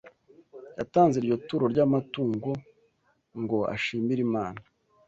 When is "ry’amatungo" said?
1.73-2.49